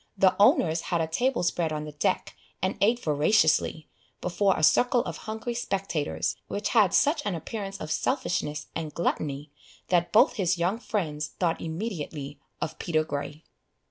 [0.17, 3.87] The owners had a table spread on the deck, and ate voraciously,
[4.19, 9.51] before a circle of hungry spectators, which had such an appearance of selfishness and gluttony,
[9.89, 13.43] that both his young friends thought immediately of Peter Grey.